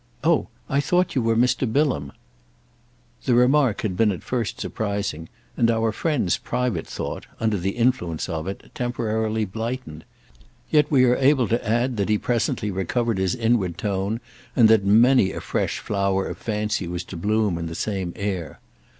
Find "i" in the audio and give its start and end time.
0.67-0.79